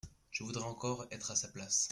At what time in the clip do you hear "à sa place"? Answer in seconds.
1.29-1.79